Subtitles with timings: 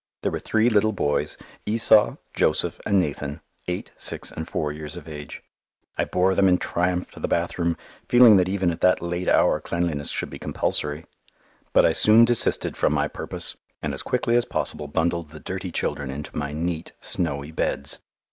[0.23, 5.07] There were three little boys, Esau, Joseph, and Nathan, eight, six, and four years of
[5.07, 5.43] age.
[5.95, 7.77] I bore them in triumph to the bathroom,
[8.09, 11.05] feeling that even at that late hour cleanliness should be compulsory.
[11.71, 15.71] But I soon desisted from my purpose and as quickly as possible bundled the dirty
[15.71, 17.99] children into my neat, snowy beds!